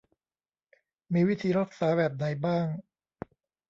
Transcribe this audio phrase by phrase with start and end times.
[1.13, 2.65] มีวิธีรักษาแบบไหนบ้าง